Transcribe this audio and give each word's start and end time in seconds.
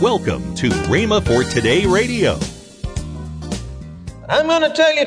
Welcome 0.00 0.54
to 0.54 0.70
Rhema 0.88 1.22
for 1.22 1.44
Today 1.44 1.84
Radio. 1.84 2.38
I'm 4.30 4.46
going 4.46 4.62
to 4.62 4.74
tell 4.74 4.94
you 4.94 5.04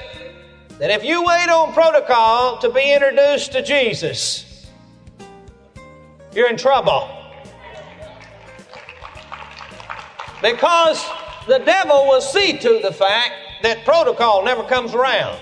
that 0.77 0.91
if 0.91 1.03
you 1.03 1.23
wait 1.23 1.49
on 1.49 1.73
protocol 1.73 2.59
to 2.59 2.69
be 2.69 2.93
introduced 2.93 3.53
to 3.53 3.63
Jesus, 3.63 4.69
you're 6.35 6.47
in 6.47 6.57
trouble. 6.57 7.09
Because 10.43 11.03
the 11.47 11.57
devil 11.57 12.05
will 12.07 12.21
see 12.21 12.59
to 12.59 12.79
the 12.83 12.91
fact 12.93 13.31
that 13.63 13.85
protocol 13.85 14.45
never 14.45 14.61
comes 14.61 14.93
around. 14.93 15.41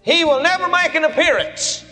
He 0.00 0.24
will 0.24 0.42
never 0.42 0.68
make 0.68 0.94
an 0.94 1.04
appearance. 1.04 1.84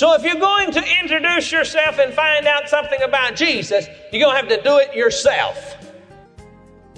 So 0.00 0.14
if 0.14 0.24
you're 0.24 0.36
going 0.36 0.70
to 0.70 0.82
introduce 1.02 1.52
yourself 1.52 1.98
and 1.98 2.14
find 2.14 2.46
out 2.46 2.70
something 2.70 3.02
about 3.02 3.36
Jesus, 3.36 3.86
you're 4.10 4.22
going 4.22 4.34
to 4.34 4.40
have 4.40 4.48
to 4.48 4.62
do 4.66 4.78
it 4.78 4.94
yourself. 4.94 5.76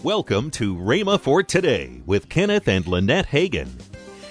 Welcome 0.04 0.52
to 0.52 0.76
Rhema 0.76 1.18
for 1.18 1.42
Today 1.42 2.00
with 2.06 2.28
Kenneth 2.28 2.68
and 2.68 2.86
Lynette 2.86 3.26
Hagin. 3.26 3.70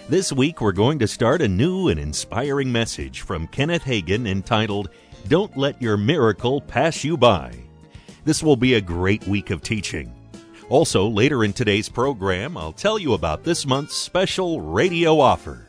This 0.07 0.31
week 0.31 0.61
we're 0.61 0.71
going 0.71 0.99
to 0.99 1.07
start 1.09 1.41
a 1.41 1.49
new 1.49 1.89
and 1.89 1.99
inspiring 1.99 2.71
message 2.71 3.19
from 3.19 3.45
Kenneth 3.47 3.83
Hagin 3.83 4.25
entitled 4.25 4.89
Don't 5.27 5.57
Let 5.57 5.81
Your 5.81 5.97
Miracle 5.97 6.61
Pass 6.61 7.03
You 7.03 7.17
By. 7.17 7.53
This 8.23 8.41
will 8.41 8.55
be 8.55 8.75
a 8.75 8.79
great 8.79 9.27
week 9.27 9.49
of 9.49 9.61
teaching. 9.61 10.15
Also, 10.69 11.09
later 11.09 11.43
in 11.43 11.51
today's 11.51 11.89
program, 11.89 12.55
I'll 12.55 12.71
tell 12.71 12.97
you 12.97 13.15
about 13.15 13.43
this 13.43 13.65
month's 13.65 13.97
special 13.97 14.61
radio 14.61 15.19
offer. 15.19 15.67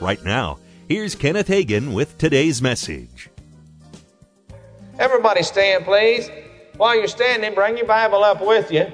Right 0.00 0.24
now, 0.24 0.60
here's 0.88 1.14
Kenneth 1.14 1.48
Hagin 1.48 1.92
with 1.92 2.16
today's 2.16 2.62
message. 2.62 3.28
Everybody 4.98 5.42
stand, 5.42 5.84
please. 5.84 6.30
While 6.76 6.96
you're 6.96 7.08
standing, 7.08 7.54
bring 7.54 7.76
your 7.76 7.86
Bible 7.86 8.22
up 8.22 8.40
with 8.40 8.70
you 8.70 8.86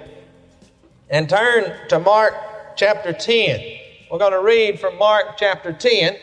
and 1.10 1.28
turn 1.28 1.72
to 1.88 1.98
Mark 1.98 2.34
chapter 2.76 3.12
10. 3.12 3.78
We're 4.10 4.18
going 4.18 4.32
to 4.32 4.42
read 4.42 4.80
from 4.80 4.98
Mark 4.98 5.36
chapter 5.36 5.72
10, 5.72 6.16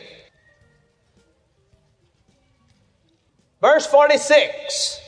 verse 3.60 3.86
46. 3.86 5.00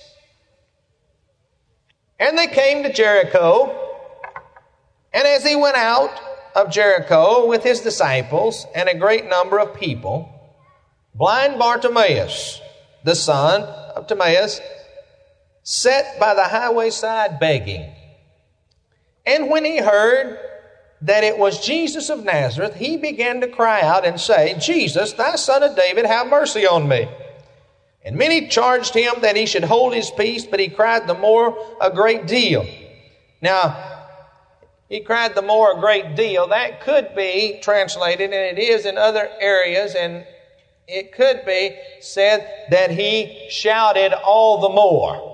And 2.20 2.38
they 2.38 2.46
came 2.46 2.84
to 2.84 2.92
Jericho, 2.92 3.78
and 5.12 5.26
as 5.26 5.44
he 5.44 5.56
went 5.56 5.76
out 5.76 6.20
of 6.54 6.70
Jericho 6.70 7.46
with 7.46 7.64
his 7.64 7.80
disciples 7.80 8.66
and 8.74 8.88
a 8.88 8.96
great 8.96 9.28
number 9.28 9.58
of 9.58 9.74
people, 9.74 10.31
blind 11.14 11.58
Bartimaeus, 11.58 12.60
the 13.04 13.14
son 13.14 13.62
of 13.62 14.06
Timaeus, 14.06 14.60
sat 15.62 16.18
by 16.18 16.34
the 16.34 16.44
highway 16.44 16.90
side 16.90 17.38
begging. 17.38 17.92
And 19.24 19.50
when 19.50 19.64
he 19.64 19.78
heard 19.78 20.38
that 21.02 21.24
it 21.24 21.38
was 21.38 21.64
Jesus 21.64 22.10
of 22.10 22.24
Nazareth, 22.24 22.74
he 22.74 22.96
began 22.96 23.40
to 23.40 23.48
cry 23.48 23.80
out 23.80 24.04
and 24.04 24.20
say, 24.20 24.56
Jesus, 24.58 25.12
thy 25.12 25.36
son 25.36 25.62
of 25.62 25.76
David, 25.76 26.06
have 26.06 26.28
mercy 26.28 26.66
on 26.66 26.88
me. 26.88 27.08
And 28.04 28.16
many 28.16 28.48
charged 28.48 28.94
him 28.94 29.14
that 29.20 29.36
he 29.36 29.46
should 29.46 29.64
hold 29.64 29.94
his 29.94 30.10
peace, 30.10 30.44
but 30.44 30.58
he 30.58 30.68
cried 30.68 31.06
the 31.06 31.14
more 31.14 31.56
a 31.80 31.90
great 31.90 32.26
deal. 32.26 32.66
Now, 33.40 33.76
he 34.88 35.00
cried 35.00 35.34
the 35.34 35.42
more 35.42 35.76
a 35.76 35.80
great 35.80 36.16
deal. 36.16 36.48
That 36.48 36.80
could 36.82 37.14
be 37.14 37.60
translated, 37.62 38.32
and 38.32 38.58
it 38.58 38.60
is 38.60 38.86
in 38.86 38.98
other 38.98 39.28
areas, 39.40 39.94
and 39.94 40.24
it 40.86 41.12
could 41.12 41.44
be 41.46 41.76
said 42.00 42.66
that 42.70 42.90
he 42.90 43.46
shouted 43.50 44.12
all 44.12 44.60
the 44.60 44.68
more. 44.68 45.30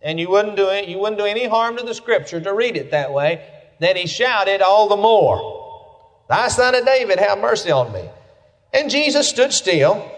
And 0.00 0.18
you 0.18 0.28
wouldn't 0.28 0.56
do 0.56 0.68
it, 0.68 0.88
you 0.88 0.98
wouldn't 0.98 1.18
do 1.18 1.26
any 1.26 1.46
harm 1.46 1.76
to 1.76 1.84
the 1.84 1.94
scripture 1.94 2.40
to 2.40 2.52
read 2.52 2.76
it 2.76 2.90
that 2.90 3.12
way, 3.12 3.46
that 3.80 3.96
he 3.96 4.06
shouted 4.06 4.60
all 4.60 4.88
the 4.88 4.96
more. 4.96 6.24
Thy 6.28 6.48
son 6.48 6.74
of 6.74 6.84
David, 6.84 7.18
have 7.18 7.38
mercy 7.38 7.70
on 7.70 7.92
me. 7.92 8.08
And 8.72 8.90
Jesus 8.90 9.28
stood 9.28 9.52
still 9.52 10.10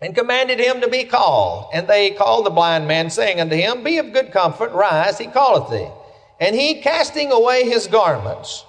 and 0.00 0.14
commanded 0.14 0.58
him 0.58 0.80
to 0.80 0.88
be 0.88 1.04
called. 1.04 1.70
And 1.72 1.86
they 1.86 2.10
called 2.10 2.46
the 2.46 2.50
blind 2.50 2.88
man, 2.88 3.10
saying 3.10 3.40
unto 3.40 3.54
him, 3.54 3.84
Be 3.84 3.98
of 3.98 4.12
good 4.12 4.32
comfort, 4.32 4.72
rise, 4.72 5.18
he 5.18 5.26
calleth 5.26 5.70
thee. 5.70 5.88
And 6.40 6.56
he, 6.56 6.80
casting 6.80 7.30
away 7.30 7.64
his 7.64 7.86
garments, 7.86 8.64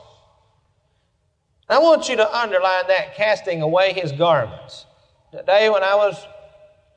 I 1.73 1.79
want 1.79 2.07
you 2.09 2.15
to 2.17 2.37
underline 2.37 2.83
that, 2.87 3.15
casting 3.15 3.61
away 3.61 3.93
his 3.93 4.11
garments. 4.11 4.85
Today, 5.31 5.69
when 5.69 5.83
I 5.83 5.95
was 5.95 6.15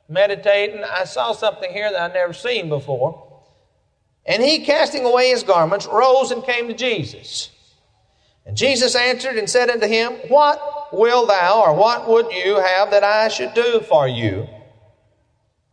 meditating, 0.07 0.83
I 0.83 1.05
saw 1.05 1.33
something 1.33 1.71
here 1.71 1.91
that 1.91 1.99
I'd 1.99 2.13
never 2.13 2.33
seen 2.33 2.69
before. 2.69 3.41
And 4.25 4.43
he, 4.43 4.65
casting 4.65 5.05
away 5.05 5.29
his 5.29 5.43
garments, 5.43 5.87
rose 5.87 6.31
and 6.31 6.43
came 6.43 6.67
to 6.67 6.73
Jesus. 6.73 7.49
And 8.45 8.55
Jesus 8.55 8.95
answered 8.95 9.37
and 9.37 9.49
said 9.49 9.69
unto 9.69 9.87
him, 9.87 10.13
What 10.27 10.93
will 10.93 11.25
thou, 11.25 11.63
or 11.65 11.73
what 11.73 12.07
would 12.07 12.31
you 12.31 12.59
have 12.59 12.91
that 12.91 13.03
I 13.03 13.27
should 13.27 13.53
do 13.53 13.81
for 13.81 14.07
you? 14.07 14.47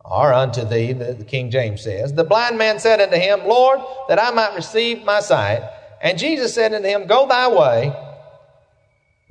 Or 0.03 0.33
unto 0.33 0.63
thee, 0.65 0.93
the 0.93 1.25
King 1.25 1.49
James 1.49 1.83
says. 1.83 2.13
The 2.13 2.23
blind 2.23 2.57
man 2.57 2.79
said 2.79 3.01
unto 3.01 3.17
him, 3.17 3.45
Lord, 3.45 3.79
that 4.07 4.21
I 4.21 4.31
might 4.31 4.55
receive 4.55 5.03
my 5.03 5.19
sight. 5.19 5.61
And 6.01 6.17
Jesus 6.17 6.53
said 6.53 6.73
unto 6.73 6.87
him, 6.87 7.07
Go 7.07 7.27
thy 7.27 7.47
way, 7.47 7.93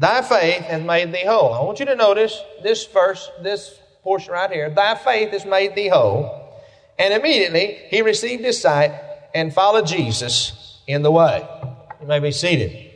thy 0.05 0.21
faith 0.21 0.65
hath 0.65 0.83
made 0.83 1.13
thee 1.15 1.25
whole. 1.25 1.55
I 1.55 1.63
want 1.63 1.81
you 1.81 1.87
to 1.87 1.97
notice 1.97 2.39
this 2.63 2.85
verse, 2.85 3.31
this 3.43 3.81
portion 4.03 4.35
right 4.35 4.51
here. 4.51 4.69
Thy 4.69 4.97
faith 4.97 5.31
has 5.31 5.47
made 5.47 5.75
thee 5.75 5.89
whole. 5.89 6.61
And 6.99 7.15
immediately 7.15 7.79
he 7.89 8.03
received 8.03 8.45
his 8.45 8.61
sight 8.61 8.93
and 9.35 9.53
followed 9.53 9.87
Jesus 9.87 10.83
in 10.87 11.01
the 11.03 11.11
way. 11.11 11.49
You 12.03 12.07
may 12.07 12.19
be 12.19 12.33
seated. 12.33 12.91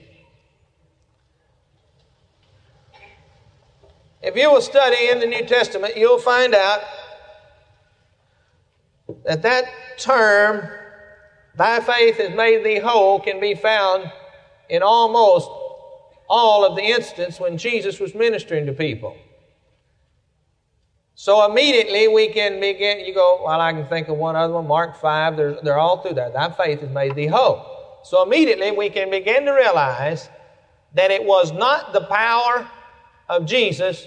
If 4.21 4.37
you 4.37 4.53
will 4.53 4.61
study 4.61 5.09
in 5.09 5.19
the 5.21 5.27
New 5.27 5.47
Testament, 5.47 5.97
you'll 5.97 6.19
find 6.19 6.55
out 6.55 6.83
that 9.25 9.41
that 9.41 9.65
term, 9.97 10.69
thy 11.57 11.81
faith 11.81 12.19
has 12.19 12.37
made 12.37 12.67
thee 12.67 12.81
whole, 12.81 13.19
can 13.19 13.41
be 13.41 13.55
found 13.55 14.13
in 14.69 14.83
almost 14.83 15.49
all 16.29 16.65
of 16.65 16.77
the 16.77 16.83
instances 16.83 17.41
when 17.41 17.59
Jesus 17.59 17.99
was 17.99 18.15
ministering 18.15 18.67
to 18.67 18.73
people. 18.73 19.17
So 21.15 21.51
immediately 21.51 22.07
we 22.07 22.29
can 22.29 22.61
begin, 22.61 23.05
you 23.05 23.13
go, 23.13 23.43
well, 23.45 23.61
I 23.61 23.73
can 23.73 23.87
think 23.87 24.09
of 24.09 24.17
one 24.17 24.37
other 24.37 24.55
one, 24.55 24.69
Mark 24.69 24.97
5, 25.01 25.37
they're, 25.37 25.59
they're 25.63 25.79
all 25.79 26.01
through 26.01 26.15
that. 26.15 26.33
Thy 26.33 26.51
faith 26.51 26.81
has 26.81 26.91
made 26.91 27.17
thee 27.17 27.27
whole. 27.27 28.01
So 28.05 28.23
immediately 28.23 28.71
we 28.71 28.89
can 28.89 29.11
begin 29.11 29.45
to 29.47 29.53
realize 29.53 30.29
that 30.95 31.11
it 31.11 31.25
was 31.25 31.51
not 31.53 31.93
the 31.93 32.03
power 32.03 32.71
of 33.29 33.47
Jesus 33.47 34.07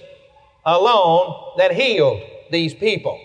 alone 0.65 1.35
that 1.57 1.73
healed 1.73 2.21
these 2.49 2.73
people. 2.73 3.19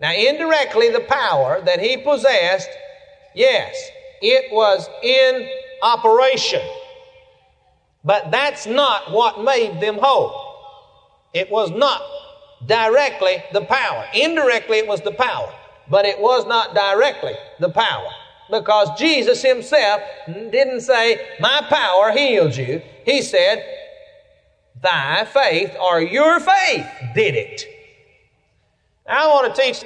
Now, 0.00 0.12
indirectly, 0.12 0.90
the 0.90 1.00
power 1.00 1.62
that 1.64 1.80
he 1.80 1.96
possessed, 1.96 2.68
yes, 3.34 3.74
it 4.20 4.52
was 4.52 4.88
in 5.02 5.48
operation. 5.82 6.60
But 8.06 8.30
that's 8.30 8.68
not 8.68 9.10
what 9.10 9.42
made 9.42 9.80
them 9.80 9.98
whole. 10.00 10.32
It 11.34 11.50
was 11.50 11.72
not 11.72 12.00
directly 12.64 13.42
the 13.52 13.62
power. 13.62 14.06
Indirectly, 14.14 14.78
it 14.78 14.86
was 14.86 15.00
the 15.00 15.10
power. 15.10 15.52
But 15.90 16.06
it 16.06 16.20
was 16.20 16.46
not 16.46 16.72
directly 16.72 17.34
the 17.58 17.68
power. 17.68 18.08
Because 18.48 18.96
Jesus 18.96 19.42
himself 19.42 20.00
didn't 20.28 20.82
say, 20.82 21.20
My 21.40 21.66
power 21.68 22.12
healed 22.12 22.56
you. 22.56 22.80
He 23.04 23.22
said, 23.22 23.64
Thy 24.80 25.24
faith 25.24 25.76
or 25.82 26.00
your 26.00 26.38
faith 26.38 26.86
did 27.12 27.34
it. 27.34 27.64
I 29.08 29.26
want 29.26 29.52
to 29.52 29.60
teach. 29.60 29.84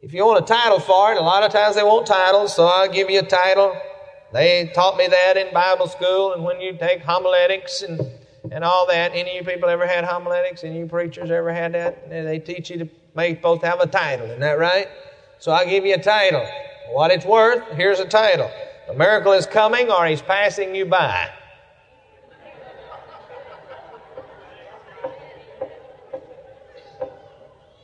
If 0.00 0.14
you 0.14 0.24
want 0.24 0.42
a 0.42 0.46
title 0.46 0.80
for 0.80 1.12
it, 1.12 1.18
a 1.18 1.20
lot 1.20 1.42
of 1.42 1.52
times 1.52 1.76
they 1.76 1.82
want 1.82 2.06
titles, 2.06 2.56
so 2.56 2.64
I'll 2.64 2.90
give 2.90 3.10
you 3.10 3.20
a 3.20 3.26
title. 3.26 3.76
They 4.32 4.70
taught 4.74 4.96
me 4.96 5.06
that 5.08 5.36
in 5.36 5.52
Bible 5.52 5.86
school, 5.86 6.32
and 6.32 6.42
when 6.42 6.60
you 6.60 6.74
take 6.76 7.02
homiletics 7.02 7.82
and, 7.82 8.00
and 8.50 8.64
all 8.64 8.86
that, 8.86 9.12
any 9.12 9.38
of 9.38 9.46
you 9.46 9.52
people 9.52 9.68
ever 9.68 9.86
had 9.86 10.04
homiletics? 10.04 10.64
Any 10.64 10.76
of 10.76 10.80
you 10.80 10.86
preachers 10.86 11.30
ever 11.30 11.52
had 11.52 11.74
that? 11.74 12.08
They 12.08 12.38
teach 12.38 12.70
you 12.70 12.78
to 12.78 12.88
make 13.14 13.42
to 13.42 13.58
have 13.62 13.80
a 13.80 13.86
title, 13.86 14.26
isn't 14.26 14.40
that 14.40 14.58
right? 14.58 14.88
So 15.38 15.52
I'll 15.52 15.68
give 15.68 15.84
you 15.84 15.94
a 15.94 16.02
title. 16.02 16.46
What 16.92 17.10
it's 17.10 17.26
worth, 17.26 17.62
here's 17.72 18.00
a 18.00 18.06
title. 18.06 18.50
A 18.88 18.94
miracle 18.94 19.32
is 19.32 19.46
coming 19.46 19.90
or 19.90 20.06
he's 20.06 20.22
passing 20.22 20.74
you 20.74 20.86
by. 20.86 21.28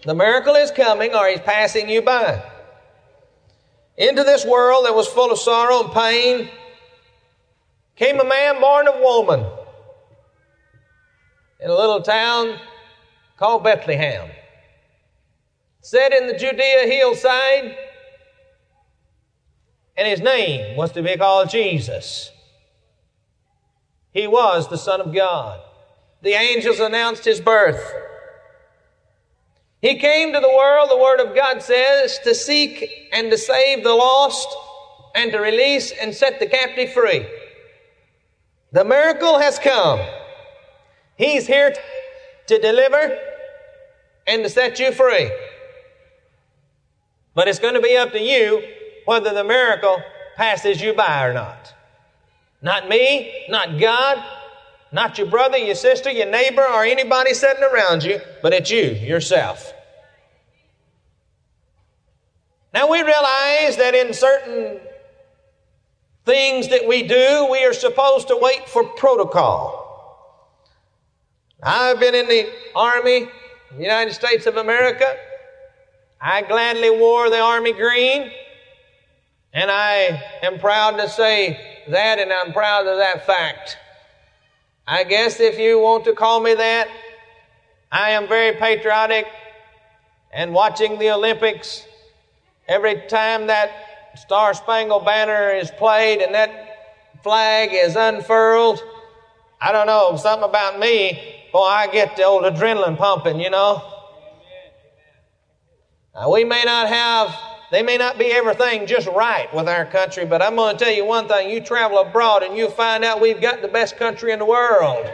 The 0.04 0.14
miracle 0.14 0.54
is 0.54 0.70
coming 0.70 1.14
or 1.14 1.28
he's 1.28 1.40
passing 1.40 1.90
you 1.90 2.00
by. 2.00 2.42
Into 3.98 4.22
this 4.22 4.46
world 4.46 4.86
that 4.86 4.94
was 4.94 5.08
full 5.08 5.32
of 5.32 5.40
sorrow 5.40 5.82
and 5.82 5.92
pain 5.92 6.48
came 7.96 8.20
a 8.20 8.24
man 8.24 8.60
born 8.60 8.86
of 8.86 9.00
woman 9.00 9.44
in 11.58 11.68
a 11.68 11.74
little 11.74 12.00
town 12.00 12.60
called 13.36 13.64
Bethlehem. 13.64 14.30
set 15.80 16.12
in 16.12 16.28
the 16.28 16.36
Judea 16.36 16.86
hillside, 16.86 17.76
and 19.96 20.06
his 20.06 20.20
name 20.20 20.76
was 20.76 20.92
to 20.92 21.02
be 21.02 21.16
called 21.16 21.48
Jesus. 21.50 22.30
He 24.12 24.28
was 24.28 24.68
the 24.68 24.78
Son 24.78 25.00
of 25.00 25.12
God. 25.12 25.60
The 26.22 26.34
angels 26.34 26.78
announced 26.78 27.24
his 27.24 27.40
birth. 27.40 27.94
He 29.80 29.96
came 29.96 30.32
to 30.32 30.40
the 30.40 30.48
world, 30.48 30.90
the 30.90 30.98
Word 30.98 31.20
of 31.20 31.34
God 31.34 31.62
says, 31.62 32.18
to 32.24 32.34
seek 32.34 33.08
and 33.12 33.30
to 33.30 33.38
save 33.38 33.84
the 33.84 33.94
lost 33.94 34.48
and 35.14 35.30
to 35.32 35.38
release 35.38 35.92
and 35.92 36.14
set 36.14 36.40
the 36.40 36.46
captive 36.46 36.92
free. 36.92 37.26
The 38.72 38.84
miracle 38.84 39.38
has 39.38 39.58
come. 39.58 40.00
He's 41.16 41.46
here 41.46 41.74
to 42.48 42.58
deliver 42.58 43.18
and 44.26 44.42
to 44.42 44.50
set 44.50 44.78
you 44.78 44.92
free. 44.92 45.30
But 47.34 47.46
it's 47.46 47.58
going 47.60 47.74
to 47.74 47.80
be 47.80 47.96
up 47.96 48.12
to 48.12 48.20
you 48.20 48.62
whether 49.04 49.32
the 49.32 49.44
miracle 49.44 50.02
passes 50.36 50.82
you 50.82 50.92
by 50.92 51.24
or 51.24 51.32
not. 51.32 51.72
Not 52.60 52.88
me, 52.88 53.46
not 53.48 53.78
God, 53.78 54.22
not 54.92 55.18
your 55.18 55.26
brother, 55.26 55.58
your 55.58 55.74
sister, 55.74 56.10
your 56.10 56.30
neighbor, 56.30 56.64
or 56.64 56.84
anybody 56.84 57.34
sitting 57.34 57.62
around 57.62 58.04
you, 58.04 58.20
but 58.42 58.52
it's 58.52 58.70
you, 58.70 58.82
yourself. 58.82 59.72
Now 62.72 62.90
we 62.90 63.02
realize 63.02 63.76
that 63.76 63.94
in 63.94 64.12
certain 64.12 64.80
things 66.24 66.68
that 66.68 66.86
we 66.86 67.02
do, 67.02 67.48
we 67.50 67.64
are 67.64 67.72
supposed 67.72 68.28
to 68.28 68.38
wait 68.40 68.68
for 68.68 68.84
protocol. 68.84 69.86
I've 71.62 71.98
been 71.98 72.14
in 72.14 72.28
the 72.28 72.50
Army, 72.74 73.28
the 73.76 73.82
United 73.82 74.12
States 74.12 74.46
of 74.46 74.56
America. 74.56 75.16
I 76.20 76.42
gladly 76.42 76.90
wore 76.90 77.30
the 77.30 77.40
Army 77.40 77.72
green, 77.72 78.30
and 79.52 79.70
I 79.70 80.22
am 80.42 80.58
proud 80.58 80.98
to 80.98 81.08
say 81.08 81.82
that, 81.88 82.18
and 82.18 82.32
I'm 82.32 82.52
proud 82.52 82.86
of 82.86 82.98
that 82.98 83.26
fact. 83.26 83.76
I 84.90 85.04
guess 85.04 85.38
if 85.38 85.58
you 85.58 85.78
want 85.78 86.06
to 86.06 86.14
call 86.14 86.40
me 86.40 86.54
that, 86.54 86.88
I 87.92 88.12
am 88.12 88.26
very 88.26 88.56
patriotic 88.56 89.26
and 90.32 90.54
watching 90.54 90.98
the 90.98 91.10
Olympics 91.10 91.84
every 92.66 93.02
time 93.06 93.48
that 93.48 93.70
Star 94.14 94.54
Spangled 94.54 95.04
Banner 95.04 95.50
is 95.50 95.70
played 95.72 96.22
and 96.22 96.34
that 96.34 97.20
flag 97.22 97.68
is 97.74 97.96
unfurled. 97.96 98.82
I 99.60 99.72
don't 99.72 99.86
know, 99.86 100.16
something 100.16 100.48
about 100.48 100.80
me, 100.80 101.44
boy, 101.52 101.64
I 101.64 101.88
get 101.88 102.16
the 102.16 102.22
old 102.22 102.44
adrenaline 102.44 102.96
pumping, 102.96 103.40
you 103.40 103.50
know. 103.50 103.82
Now, 106.14 106.32
we 106.32 106.44
may 106.44 106.62
not 106.64 106.88
have 106.88 107.38
they 107.70 107.82
may 107.82 107.98
not 107.98 108.18
be 108.18 108.32
everything 108.32 108.86
just 108.86 109.08
right 109.08 109.52
with 109.54 109.68
our 109.68 109.84
country, 109.84 110.24
but 110.24 110.40
I'm 110.40 110.56
going 110.56 110.76
to 110.76 110.84
tell 110.84 110.92
you 110.92 111.04
one 111.04 111.28
thing. 111.28 111.50
You 111.50 111.60
travel 111.60 111.98
abroad 111.98 112.42
and 112.42 112.56
you'll 112.56 112.70
find 112.70 113.04
out 113.04 113.20
we've 113.20 113.40
got 113.40 113.60
the 113.60 113.68
best 113.68 113.98
country 113.98 114.32
in 114.32 114.38
the 114.38 114.46
world. 114.46 115.06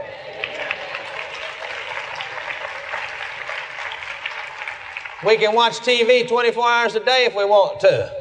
We 5.27 5.37
can 5.37 5.55
watch 5.55 5.81
TV 5.81 6.29
24 6.29 6.69
hours 6.69 6.95
a 6.95 7.01
day 7.01 7.25
if 7.25 7.35
we 7.35 7.45
want 7.45 7.81
to. 7.81 8.13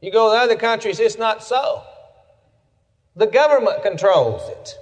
You 0.00 0.10
go 0.10 0.32
to 0.32 0.38
other 0.38 0.56
countries, 0.56 1.00
it's 1.00 1.16
not 1.16 1.42
so. 1.42 1.84
The 3.14 3.26
government 3.26 3.82
controls 3.82 4.42
it. 4.48 4.74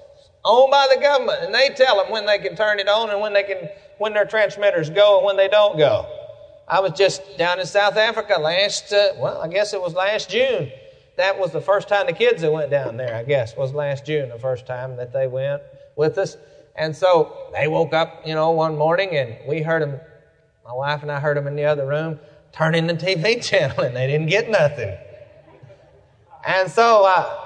Owned 0.45 0.71
by 0.71 0.89
the 0.93 1.01
government, 1.01 1.43
and 1.43 1.55
they 1.55 1.71
tell 1.71 2.03
them 2.03 2.11
when 2.11 2.27
they 2.27 2.39
can 2.39 2.57
turn 2.57 2.79
it 2.81 2.89
on 2.89 3.11
and 3.11 3.21
when 3.21 3.33
they 3.33 3.45
can 3.45 3.69
when 3.99 4.13
their 4.13 4.25
transmitters 4.25 4.91
go 4.91 5.19
and 5.19 5.27
when 5.27 5.37
they 5.37 5.49
don't 5.49 5.79
go. 5.79 6.24
I 6.66 6.81
was 6.81 6.93
just 6.93 7.37
down 7.37 7.61
in 7.61 7.66
South 7.66 7.96
Africa 7.96 8.38
last, 8.40 8.93
uh, 8.93 9.11
well, 9.19 9.43
I 9.43 9.49
guess 9.49 9.75
it 9.75 9.81
was 9.81 9.94
last 9.94 10.31
June. 10.31 10.70
That 11.16 11.38
was 11.38 11.52
the 11.52 11.61
first 11.61 11.88
time 11.88 12.06
the 12.06 12.12
kids 12.12 12.43
that 12.43 12.50
went 12.50 12.70
down 12.70 12.96
there, 12.96 13.14
I 13.14 13.22
guess, 13.22 13.56
was 13.56 13.72
last 13.72 14.06
June, 14.06 14.31
the 14.31 14.38
first 14.38 14.66
time 14.66 14.96
that 14.96 15.12
they 15.12 15.26
went 15.26 15.62
with 15.94 16.19
us. 16.19 16.37
And 16.75 16.96
so 16.96 17.50
they 17.52 17.69
woke 17.69 17.93
up, 17.93 18.22
you 18.26 18.34
know, 18.34 18.50
one 18.50 18.76
morning 18.76 19.16
and 19.16 19.37
we 19.46 19.62
heard 19.62 19.82
them, 19.82 20.00
my 20.64 20.72
wife 20.72 21.02
and 21.02 21.12
I 21.12 21.20
heard 21.20 21.37
them 21.37 21.46
in 21.46 21.55
the 21.55 21.66
other 21.66 21.87
room 21.87 22.19
turning 22.52 22.87
the 22.87 22.94
TV 22.94 23.43
channel 23.49 23.81
and 23.81 23.94
they 23.94 24.06
didn't 24.06 24.26
get 24.26 24.49
nothing. 24.49 24.96
And 26.46 26.70
so, 26.70 27.05
uh, 27.06 27.44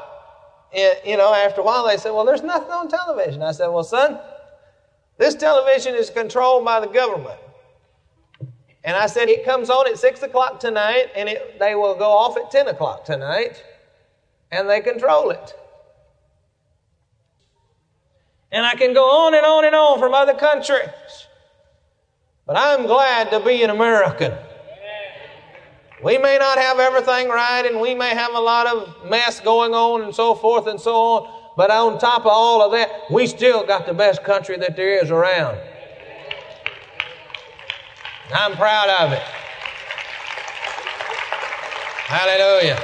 it, 0.73 1.03
you 1.05 1.17
know, 1.17 1.35
after 1.35 1.61
a 1.61 1.65
while 1.65 1.87
they 1.87 1.97
said, 1.97 2.13
well, 2.13 2.25
there's 2.25 2.43
nothing 2.43 2.71
on 2.71 2.89
television. 2.89 3.43
I 3.43 3.53
said, 3.53 3.69
well, 3.69 3.85
son, 3.85 4.19
this 5.17 5.35
television 5.35 5.95
is 5.95 6.09
controlled 6.09 6.65
by 6.65 6.81
the 6.81 6.87
government. 6.87 7.39
And 8.85 8.97
I 8.97 9.07
said, 9.07 9.29
it 9.29 9.45
comes 9.45 9.71
on 9.71 9.89
at 9.89 9.99
6 9.99 10.23
o'clock 10.23 10.61
tonight, 10.61 11.07
and 11.17 11.29
it, 11.29 11.59
they 11.59 11.75
will 11.75 11.95
go 11.95 12.11
off 12.11 12.37
at 12.37 12.51
10 12.51 12.69
o'clock 12.69 13.05
tonight, 13.05 13.63
and 14.51 14.69
they 14.69 14.81
control 14.81 15.31
it. 15.31 15.55
And 18.51 18.65
I 18.65 18.75
can 18.75 18.95
go 18.95 19.27
on 19.27 19.35
and 19.35 19.45
on 19.45 19.65
and 19.65 19.75
on 19.75 19.99
from 19.99 20.15
other 20.15 20.35
countries. 20.35 20.89
But 22.47 22.57
I'm 22.57 22.87
glad 22.87 23.31
to 23.31 23.41
be 23.41 23.63
an 23.63 23.71
American. 23.71 24.33
We 26.03 26.17
may 26.17 26.39
not 26.39 26.59
have 26.59 26.79
everything 26.79 27.29
right, 27.29 27.67
and 27.67 27.81
we 27.81 27.95
may 27.95 28.11
have 28.11 28.33
a 28.33 28.41
lot 28.41 28.67
of 28.67 29.11
mess 29.11 29.41
going 29.41 29.75
on, 29.75 30.03
and 30.03 30.15
so 30.15 30.35
forth 30.35 30.67
and 30.69 30.81
so 30.81 30.95
on. 30.95 31.53
But 31.57 31.73
on 31.73 31.99
top 31.99 32.21
of 32.21 32.29
all 32.29 32.63
of 32.63 32.71
that, 32.73 33.11
we 33.11 33.27
still 33.27 33.67
got 33.67 33.85
the 33.85 33.93
best 33.93 34.23
country 34.23 34.57
that 34.59 34.77
there 34.77 35.03
is 35.03 35.11
around. 35.11 35.59
I'm 38.33 38.57
proud 38.57 38.89
of 38.89 39.13
it. 39.13 39.23
Hallelujah. 42.09 42.79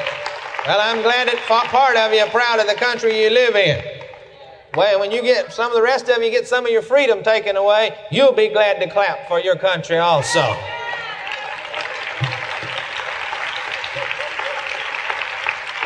Well, 0.67 0.81
I'm 0.81 1.03
glad 1.03 1.29
that 1.29 1.39
part 1.47 1.97
of 1.97 2.13
you 2.13 2.21
are 2.21 2.31
proud 2.31 2.61
of 2.61 2.67
the 2.67 2.75
country 2.75 3.23
you 3.23 3.31
live 3.31 3.55
in. 3.55 3.85
Well, 4.75 5.01
when 5.01 5.11
you 5.11 5.23
get 5.23 5.53
some 5.53 5.71
of 5.71 5.75
the 5.75 5.83
rest 5.83 6.09
of 6.09 6.23
you 6.23 6.31
get 6.31 6.49
some 6.49 6.65
of 6.65 6.73
your 6.73 6.83
freedom 6.83 7.23
taken 7.23 7.57
away, 7.57 7.97
you'll 8.11 8.33
be 8.33 8.49
glad 8.49 8.81
to 8.81 8.91
clap 8.91 9.29
for 9.29 9.39
your 9.39 9.57
country 9.57 9.99
also. 9.99 10.41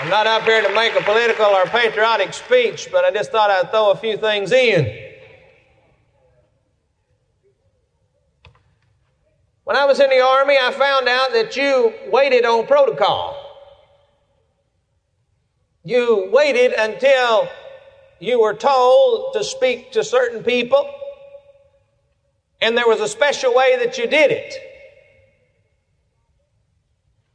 I'm 0.01 0.09
not 0.09 0.27
up 0.29 0.45
here 0.45 0.63
to 0.63 0.73
make 0.75 0.95
a 0.95 1.03
political 1.03 1.47
or 1.47 1.65
patriotic 1.65 2.33
speech, 2.33 2.89
but 2.91 3.05
I 3.05 3.11
just 3.11 3.33
thought 3.33 3.51
I'd 3.51 3.71
throw 3.71 3.91
a 3.91 3.97
few 3.97 4.17
things 4.17 4.53
in. 4.53 5.08
When 9.69 9.77
I 9.77 9.85
was 9.85 10.01
in 10.01 10.09
the 10.09 10.21
Army, 10.21 10.57
I 10.59 10.73
found 10.73 11.11
out 11.11 11.35
that 11.35 11.55
you 11.55 11.93
waited 12.11 12.47
on 12.47 12.67
protocol. 12.67 13.37
You 15.85 16.31
waited 16.33 16.73
until 16.73 17.51
you 18.19 18.41
were 18.41 18.55
told 18.55 19.35
to 19.35 19.45
speak 19.45 19.93
to 19.93 20.03
certain 20.03 20.43
people, 20.43 20.91
and 22.63 22.79
there 22.79 22.89
was 22.89 23.01
a 23.01 23.09
special 23.09 23.55
way 23.55 23.77
that 23.85 23.99
you 23.99 24.07
did 24.07 24.31
it. 24.31 24.55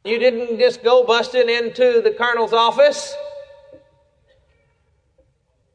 You 0.03 0.17
didn't 0.17 0.57
just 0.57 0.83
go 0.83 1.05
busting 1.05 1.47
into 1.47 2.01
the 2.01 2.15
colonel's 2.17 2.51
office 2.51 3.13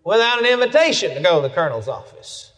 without 0.02 0.40
an 0.40 0.46
invitation 0.46 1.14
to 1.14 1.20
go 1.22 1.40
to 1.40 1.46
the 1.46 1.54
colonel's 1.54 1.86
office. 1.86 2.52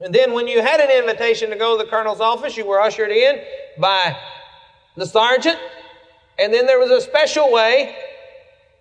And 0.00 0.14
then 0.14 0.32
when 0.32 0.48
you 0.48 0.62
had 0.62 0.80
an 0.80 0.90
invitation 0.90 1.50
to 1.50 1.56
go 1.56 1.76
to 1.76 1.84
the 1.84 1.90
colonel's 1.90 2.20
office, 2.20 2.56
you 2.56 2.64
were 2.64 2.80
ushered 2.80 3.10
in 3.10 3.40
by 3.78 4.16
the 4.96 5.06
sergeant. 5.06 5.58
And 6.38 6.52
then 6.54 6.66
there 6.66 6.78
was 6.78 6.90
a 6.90 7.00
special 7.00 7.52
way 7.52 7.94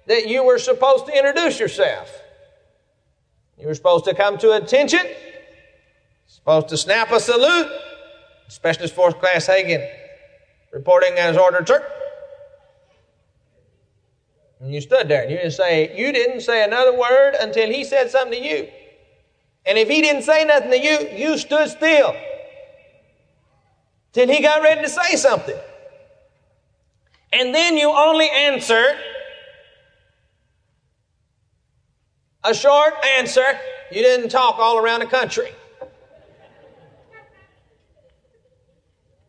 that 0.08 0.28
you 0.28 0.46
were 0.46 0.58
supposed 0.60 1.06
to 1.08 1.18
introduce 1.18 1.60
yourself. 1.60 2.10
You 3.58 3.68
were 3.68 3.76
supposed 3.76 4.06
to 4.06 4.16
come 4.16 4.38
to 4.38 4.54
attention, 4.54 5.02
supposed 6.28 6.70
to 6.70 6.78
snap 6.78 7.12
a 7.12 7.20
salute, 7.20 7.68
Specialist 8.48 8.96
Fourth 8.96 9.20
Class 9.20 9.48
Hagin 9.48 9.88
reporting 10.72 11.14
as 11.18 11.38
ordered, 11.38 11.68
sir. 11.68 11.86
And 14.60 14.74
you 14.74 14.82
stood 14.82 15.08
there 15.08 15.24
and 15.24 15.32
you 15.32 15.38
didn't 15.38 15.52
say, 15.52 15.98
you 15.98 16.12
didn't 16.12 16.42
say 16.42 16.64
another 16.64 16.98
word 16.98 17.36
until 17.40 17.70
he 17.70 17.84
said 17.84 18.10
something 18.10 18.42
to 18.42 18.48
you. 18.48 18.68
And 19.66 19.78
if 19.78 19.88
he 19.88 20.01
didn't 20.01 20.24
say 20.24 20.46
nothing 20.46 20.72
to 20.72 20.80
you, 20.80 21.10
you 21.16 21.38
stood 21.38 21.70
still 21.70 22.16
till 24.13 24.28
he 24.28 24.42
got 24.42 24.62
ready 24.62 24.82
to 24.82 24.89
say 24.89 25.16
something. 25.16 25.58
And 27.32 27.54
then 27.54 27.78
you 27.78 27.89
only 27.89 28.30
answered 28.30 28.98
a 32.44 32.54
short 32.54 32.94
answer. 33.18 33.46
You 33.92 34.01
didn't 34.01 34.30
talk 34.30 34.58
all 34.58 34.78
around 34.78 35.01
the 35.01 35.06
country. 35.06 35.51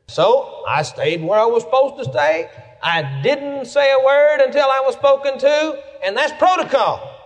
So 0.08 0.64
I 0.66 0.82
stayed 0.82 1.22
where 1.22 1.38
I 1.38 1.44
was 1.44 1.62
supposed 1.62 2.02
to 2.02 2.10
stay. 2.10 2.50
I 2.82 3.20
didn't 3.22 3.66
say 3.66 3.92
a 3.92 4.04
word 4.04 4.40
until 4.40 4.64
I 4.64 4.80
was 4.80 4.94
spoken 4.94 5.38
to, 5.38 5.82
and 6.04 6.16
that's 6.16 6.32
protocol. 6.32 7.19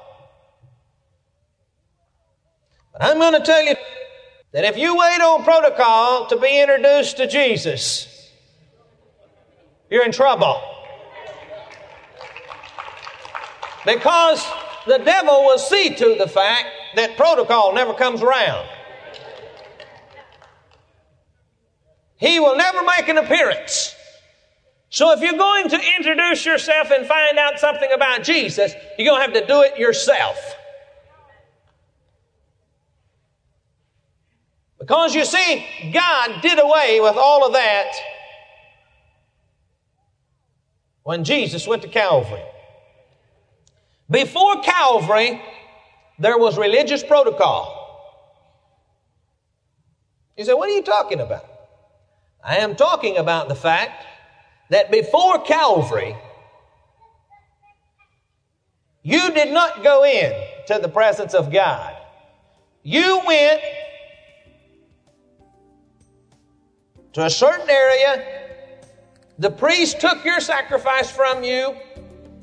But 2.94 3.02
I'm 3.02 3.18
going 3.18 3.34
to 3.34 3.40
tell 3.40 3.62
you 3.62 3.74
that 4.52 4.64
if 4.64 4.78
you 4.78 4.96
wait 4.96 5.20
on 5.20 5.42
protocol 5.42 6.26
to 6.28 6.36
be 6.36 6.60
introduced 6.60 7.16
to 7.16 7.26
Jesus, 7.26 8.30
you're 9.90 10.04
in 10.04 10.12
trouble. 10.12 10.62
Because 13.84 14.46
the 14.86 14.98
devil 14.98 15.42
will 15.42 15.58
see 15.58 15.94
to 15.96 16.14
the 16.16 16.28
fact 16.28 16.68
that 16.94 17.16
protocol 17.16 17.74
never 17.74 17.94
comes 17.94 18.22
around. 18.22 18.66
He 22.16 22.38
will 22.38 22.56
never 22.56 22.82
make 22.84 23.08
an 23.08 23.18
appearance. 23.18 23.94
So 24.88 25.10
if 25.10 25.20
you're 25.20 25.32
going 25.32 25.68
to 25.70 25.80
introduce 25.98 26.46
yourself 26.46 26.92
and 26.92 27.04
find 27.06 27.36
out 27.38 27.58
something 27.58 27.90
about 27.92 28.22
Jesus, 28.22 28.72
you're 28.96 29.10
going 29.10 29.20
to 29.20 29.34
have 29.34 29.42
to 29.42 29.46
do 29.46 29.62
it 29.62 29.76
yourself. 29.76 30.53
Because 34.84 35.14
you 35.14 35.24
see, 35.24 35.64
God 35.94 36.42
did 36.42 36.58
away 36.58 37.00
with 37.00 37.16
all 37.16 37.46
of 37.46 37.54
that 37.54 37.90
when 41.04 41.24
Jesus 41.24 41.66
went 41.66 41.80
to 41.82 41.88
Calvary. 41.88 42.42
Before 44.10 44.60
Calvary, 44.60 45.40
there 46.18 46.36
was 46.36 46.58
religious 46.58 47.02
protocol. 47.02 47.80
You 50.36 50.44
say, 50.44 50.52
what 50.52 50.68
are 50.68 50.74
you 50.74 50.82
talking 50.82 51.20
about? 51.20 51.46
I 52.44 52.58
am 52.58 52.76
talking 52.76 53.16
about 53.16 53.48
the 53.48 53.54
fact 53.54 54.04
that 54.68 54.90
before 54.90 55.40
Calvary, 55.44 56.14
you 59.02 59.32
did 59.32 59.50
not 59.50 59.82
go 59.82 60.04
in 60.04 60.30
to 60.66 60.78
the 60.78 60.90
presence 60.90 61.32
of 61.32 61.50
God. 61.50 61.96
You 62.82 63.22
went 63.26 63.62
to 67.14 67.24
a 67.24 67.30
certain 67.30 67.70
area. 67.70 68.26
The 69.38 69.50
priest 69.50 70.00
took 70.00 70.24
your 70.24 70.40
sacrifice 70.40 71.10
from 71.10 71.42
you. 71.42 71.74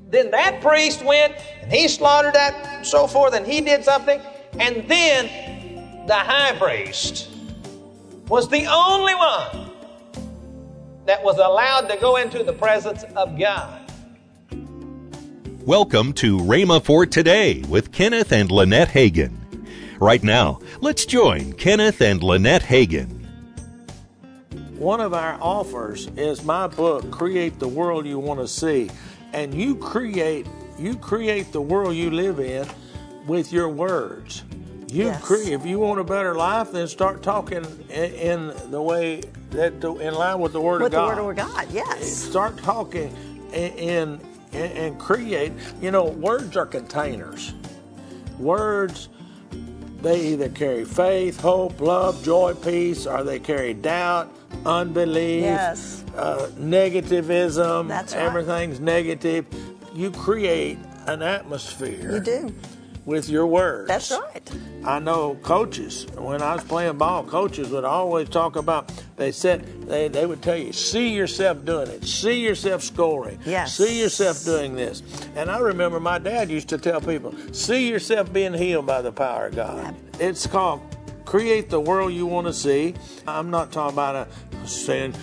Then 0.09 0.31
that 0.31 0.61
priest 0.61 1.03
went 1.05 1.35
and 1.61 1.71
he 1.71 1.87
slaughtered 1.87 2.33
that 2.33 2.53
and 2.67 2.87
so 2.87 3.05
forth, 3.05 3.33
and 3.33 3.45
he 3.45 3.61
did 3.61 3.83
something. 3.83 4.19
And 4.59 4.87
then 4.89 6.07
the 6.07 6.15
high 6.15 6.57
priest 6.57 7.29
was 8.27 8.49
the 8.49 8.65
only 8.65 9.13
one 9.15 9.71
that 11.05 11.21
was 11.23 11.37
allowed 11.37 11.89
to 11.89 11.97
go 11.97 12.15
into 12.15 12.43
the 12.43 12.53
presence 12.53 13.03
of 13.15 13.37
God. 13.37 13.77
Welcome 15.65 16.13
to 16.13 16.37
Rhema 16.37 16.83
for 16.83 17.05
Today 17.05 17.61
with 17.67 17.91
Kenneth 17.91 18.31
and 18.31 18.49
Lynette 18.49 18.89
Hagin. 18.89 19.37
Right 19.99 20.23
now, 20.23 20.59
let's 20.79 21.05
join 21.05 21.53
Kenneth 21.53 22.01
and 22.01 22.23
Lynette 22.23 22.63
Hagin. 22.63 23.20
One 24.81 24.99
of 24.99 25.13
our 25.13 25.37
offers 25.39 26.07
is 26.17 26.43
my 26.43 26.65
book, 26.65 27.11
Create 27.11 27.59
the 27.59 27.67
World 27.67 28.07
You 28.07 28.17
Want 28.17 28.39
to 28.39 28.47
See. 28.47 28.89
And 29.31 29.53
you 29.53 29.75
create 29.75 30.47
you 30.79 30.95
create 30.95 31.51
the 31.51 31.61
world 31.61 31.95
you 31.95 32.09
live 32.09 32.39
in 32.39 32.67
with 33.27 33.53
your 33.53 33.69
words. 33.69 34.43
You 34.87 35.05
Yes. 35.05 35.21
create 35.23 35.53
if 35.53 35.67
you 35.67 35.77
want 35.77 35.99
a 35.99 36.03
better 36.03 36.33
life, 36.33 36.71
then 36.71 36.87
start 36.87 37.21
talking 37.21 37.63
in, 37.91 38.03
in 38.15 38.71
the 38.71 38.81
way 38.81 39.21
that 39.51 39.73
in 39.83 40.15
line 40.15 40.39
with 40.39 40.53
the 40.53 40.59
word 40.61 40.81
With 40.81 40.87
of 40.87 40.91
the 40.93 40.97
God. 40.97 41.23
Word 41.25 41.39
of 41.39 41.53
God, 41.53 41.67
yes. 41.71 42.01
Eh, 42.01 42.31
start 42.31 42.57
talking 42.57 43.15
and 43.53 44.19
and 44.51 44.99
create. 44.99 45.51
You 45.79 45.91
know, 45.91 46.05
words 46.05 46.57
are 46.57 46.65
containers. 46.65 47.53
Words 48.39 49.09
they 50.01 50.29
either 50.29 50.49
carry 50.49 50.85
faith, 50.85 51.39
hope, 51.39 51.79
love, 51.79 52.23
joy, 52.23 52.55
peace, 52.55 53.05
or 53.05 53.23
they 53.23 53.37
carry 53.39 53.75
doubt, 53.75 54.35
unbelief, 54.65 55.43
Yes. 55.43 56.03
uh, 56.17 56.47
negativism. 56.59 57.87
That's 57.87 58.13
right. 58.15 58.23
Everything's 58.25 58.79
negative. 58.79 59.45
You 59.93 60.11
create 60.11 60.77
an 61.07 61.21
atmosphere 61.21 62.13
You 62.13 62.19
do. 62.19 62.55
with 63.05 63.27
your 63.29 63.47
words. 63.47 63.87
That's 63.87 64.11
right. 64.11 64.49
I 64.85 64.99
know 64.99 65.35
coaches, 65.43 66.07
when 66.17 66.41
I 66.41 66.55
was 66.55 66.63
playing 66.63 66.97
ball, 66.97 67.23
coaches 67.23 67.69
would 67.69 67.83
always 67.83 68.29
talk 68.29 68.55
about, 68.55 68.91
they 69.17 69.31
said, 69.31 69.65
they, 69.87 70.07
they 70.07 70.25
would 70.25 70.41
tell 70.41 70.55
you, 70.57 70.71
see 70.73 71.09
yourself 71.09 71.63
doing 71.65 71.87
it, 71.89 72.05
see 72.05 72.39
yourself 72.39 72.81
scoring, 72.81 73.37
Yes. 73.45 73.75
see 73.75 74.01
yourself 74.01 74.43
doing 74.43 74.75
this. 74.75 75.03
And 75.35 75.51
I 75.51 75.59
remember 75.59 75.99
my 75.99 76.17
dad 76.19 76.49
used 76.49 76.69
to 76.69 76.77
tell 76.77 77.01
people, 77.01 77.33
see 77.51 77.89
yourself 77.89 78.31
being 78.33 78.53
healed 78.53 78.85
by 78.87 79.01
the 79.01 79.11
power 79.11 79.47
of 79.47 79.55
God. 79.55 79.95
It's 80.19 80.47
called 80.47 80.81
create 81.31 81.69
the 81.69 81.79
world 81.79 82.11
you 82.11 82.25
want 82.25 82.45
to 82.45 82.51
see. 82.51 82.93
I'm 83.25 83.49
not 83.49 83.71
talking 83.71 83.95
about 83.95 84.27
a 84.27 84.67
saying, 84.67 85.15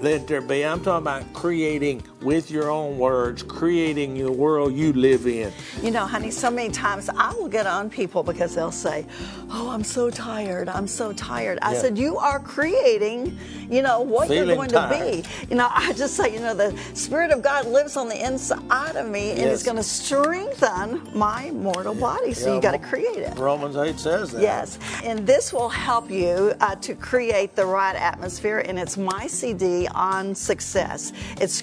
let 0.00 0.26
there 0.26 0.40
be. 0.40 0.64
I'm 0.64 0.82
talking 0.82 1.02
about 1.02 1.30
creating 1.34 2.02
with 2.24 2.50
your 2.50 2.70
own 2.70 2.98
words, 2.98 3.42
creating 3.42 4.14
the 4.14 4.32
world 4.32 4.72
you 4.74 4.92
live 4.92 5.26
in. 5.26 5.52
You 5.82 5.90
know, 5.90 6.06
honey, 6.06 6.30
so 6.30 6.50
many 6.50 6.70
times 6.70 7.08
I 7.10 7.32
will 7.34 7.48
get 7.48 7.66
on 7.66 7.90
people 7.90 8.22
because 8.22 8.54
they'll 8.54 8.72
say, 8.72 9.06
Oh, 9.50 9.70
I'm 9.70 9.84
so 9.84 10.10
tired. 10.10 10.68
I'm 10.68 10.86
so 10.88 11.12
tired. 11.12 11.58
I 11.62 11.74
Yeah. 11.74 11.80
said, 11.80 11.98
You 11.98 12.16
are 12.18 12.40
creating, 12.40 13.38
you 13.70 13.82
know, 13.82 14.00
what 14.00 14.28
Feeling 14.28 14.46
you're 14.48 14.56
going 14.56 14.70
tired. 14.70 15.14
to 15.14 15.22
be. 15.22 15.46
You 15.50 15.56
know, 15.56 15.68
I 15.70 15.92
just 15.92 16.16
say, 16.16 16.32
you 16.32 16.40
know, 16.40 16.54
the 16.54 16.76
Spirit 16.94 17.30
of 17.30 17.42
God 17.42 17.66
lives 17.66 17.96
on 17.96 18.08
the 18.08 18.24
inside 18.26 18.96
of 18.96 19.06
me 19.08 19.30
and 19.30 19.40
Yes. 19.40 19.54
it's 19.54 19.62
going 19.62 19.76
to 19.76 19.82
strengthen 19.82 21.02
my 21.14 21.50
mortal 21.52 21.94
body. 21.94 22.32
So 22.34 22.48
Yeah, 22.48 22.54
you 22.56 22.60
got 22.62 22.72
to 22.72 22.78
create 22.78 23.18
it. 23.18 23.38
Romans 23.38 23.76
8 23.76 23.98
says 23.98 24.32
that. 24.32 24.40
Yes, 24.42 24.78
and 25.04 25.26
this 25.26 25.52
will 25.52 25.68
help 25.68 26.10
you 26.10 26.54
uh, 26.60 26.74
to 26.76 26.94
create 26.94 27.54
the 27.54 27.66
right 27.66 27.96
atmosphere. 27.96 28.58
And 28.60 28.78
it's 28.78 28.96
my 28.96 29.26
CD 29.26 29.86
on 29.88 30.34
success. 30.34 31.12
It's 31.40 31.60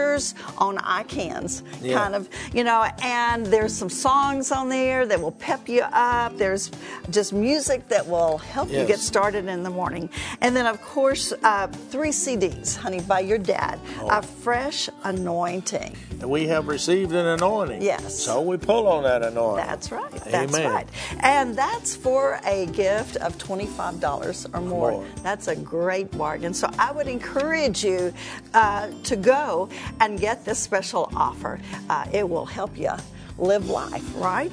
scriptures 0.00 0.34
on 0.58 0.76
iCans, 0.78 1.62
Yeah. 1.82 1.98
kind 1.98 2.14
of, 2.14 2.28
you 2.52 2.64
know. 2.64 2.86
And 3.02 3.46
there's 3.46 3.74
some 3.74 3.90
songs 3.90 4.50
on 4.52 4.68
there 4.68 5.06
that 5.06 5.20
will 5.20 5.32
pep 5.32 5.68
you 5.68 5.82
up. 5.92 6.36
There's 6.36 6.70
just 7.10 7.32
music 7.32 7.88
that 7.88 8.06
will 8.06 8.38
help 8.38 8.70
you 8.70 8.84
get 8.84 8.98
started 8.98 9.46
in 9.46 9.62
the 9.62 9.70
morning. 9.70 10.08
And 10.40 10.56
then, 10.56 10.66
of 10.66 10.80
course, 10.82 11.32
uh, 11.42 11.66
three 11.90 12.10
CDs, 12.12 12.76
honey, 12.76 13.00
by 13.00 13.20
your 13.20 13.38
dad. 13.38 13.78
Oh. 14.00 14.08
A 14.10 14.22
fresh 14.22 14.88
anointing. 15.04 15.96
We 16.22 16.46
have 16.48 16.68
received 16.68 17.12
an 17.12 17.26
anointing. 17.26 17.82
Yes. 17.82 18.18
So 18.18 18.40
we 18.42 18.56
pull 18.58 18.86
on 18.86 19.04
that 19.04 19.22
anointing. 19.22 19.66
That's 19.66 19.90
right. 19.90 20.10
That's 20.10 20.54
Amen. 20.54 20.72
right. 20.72 20.88
And 21.20 21.56
that's 21.56 21.96
for 21.96 22.40
a 22.44 22.66
gift 22.66 23.16
of 23.16 23.38
$25 23.38 24.46
or 24.54 24.60
more. 24.60 24.90
More. 24.92 25.04
That's 25.22 25.48
a 25.48 25.56
great 25.56 26.10
bargain. 26.16 26.52
So 26.54 26.68
I 26.78 26.92
would 26.92 27.08
encourage 27.08 27.82
you 27.84 28.12
uh, 28.54 28.88
to 29.04 29.16
go 29.16 29.68
and 30.00 30.18
get 30.18 30.44
this 30.44 30.58
special 30.58 31.10
offer. 31.14 31.60
Uh, 31.88 32.06
it 32.12 32.28
will 32.28 32.46
help 32.46 32.76
you 32.76 32.90
live 33.38 33.68
life, 33.68 34.04
right? 34.16 34.52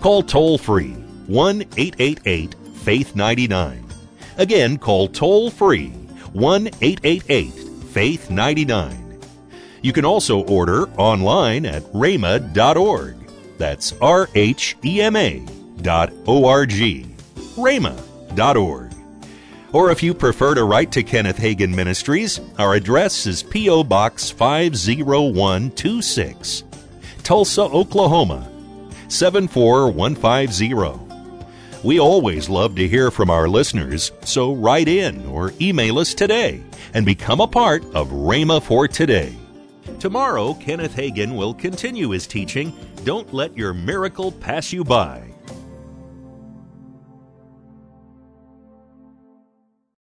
Call 0.00 0.22
toll 0.22 0.58
free 0.58 0.92
1 1.26 1.62
888 1.76 2.54
Faith 2.84 3.16
99. 3.16 3.86
Again, 4.36 4.76
call 4.76 5.08
toll 5.08 5.50
free 5.50 5.90
1 6.32 6.66
888 6.80 7.50
Faith 7.92 8.30
99. 8.30 9.20
You 9.82 9.92
can 9.92 10.04
also 10.04 10.44
order 10.44 10.88
online 10.98 11.66
at 11.66 11.82
rhema.org. 11.92 13.16
That's 13.58 13.92
R 14.00 14.28
H 14.34 14.76
E 14.84 15.00
M 15.00 15.14
A 15.16 15.46
dot 15.82 16.12
O 16.26 16.46
R 16.46 16.66
G. 16.66 17.06
rhema.org. 17.56 18.83
Or 19.74 19.90
if 19.90 20.02
you 20.04 20.14
prefer 20.14 20.54
to 20.54 20.62
write 20.62 20.92
to 20.92 21.02
Kenneth 21.02 21.36
Hagin 21.36 21.74
Ministries, 21.74 22.40
our 22.58 22.74
address 22.74 23.26
is 23.26 23.42
P.O. 23.42 23.82
Box 23.82 24.30
50126, 24.30 26.62
Tulsa, 27.24 27.62
Oklahoma 27.62 28.48
74150. 29.08 31.82
We 31.82 31.98
always 31.98 32.48
love 32.48 32.76
to 32.76 32.86
hear 32.86 33.10
from 33.10 33.30
our 33.30 33.48
listeners, 33.48 34.12
so 34.22 34.54
write 34.54 34.86
in 34.86 35.26
or 35.26 35.52
email 35.60 35.98
us 35.98 36.14
today 36.14 36.62
and 36.94 37.04
become 37.04 37.40
a 37.40 37.48
part 37.48 37.84
of 37.96 38.10
Rhema 38.10 38.62
for 38.62 38.86
Today. 38.86 39.34
Tomorrow, 39.98 40.54
Kenneth 40.54 40.94
Hagin 40.94 41.36
will 41.36 41.52
continue 41.52 42.10
his 42.10 42.28
teaching, 42.28 42.72
Don't 43.02 43.34
Let 43.34 43.56
Your 43.56 43.74
Miracle 43.74 44.30
Pass 44.30 44.72
You 44.72 44.84
By. 44.84 45.33